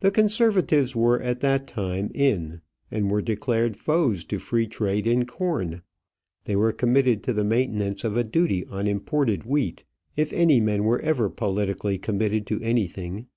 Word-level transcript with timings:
The 0.00 0.10
Conservatives 0.10 0.96
were 0.96 1.22
at 1.22 1.38
that 1.38 1.68
time 1.68 2.10
in, 2.12 2.62
and 2.90 3.08
were 3.12 3.22
declared 3.22 3.76
foes 3.76 4.24
to 4.24 4.40
free 4.40 4.66
trade 4.66 5.06
in 5.06 5.24
corn. 5.24 5.82
They 6.46 6.56
were 6.56 6.72
committed 6.72 7.22
to 7.22 7.32
the 7.32 7.44
maintenance 7.44 8.02
of 8.02 8.16
a 8.16 8.24
duty 8.24 8.66
on 8.66 8.88
imported 8.88 9.44
wheat 9.44 9.84
if 10.16 10.32
any 10.32 10.58
men 10.58 10.82
were 10.82 10.98
ever 10.98 11.30
politically 11.30 11.96
committed 11.96 12.44
to 12.48 12.60
anything. 12.60 13.28